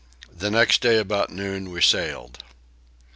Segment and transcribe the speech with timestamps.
[0.35, 2.43] The next day about noon we sailed.